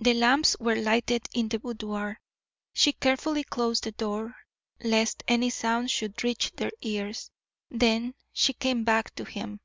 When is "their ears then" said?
6.56-8.14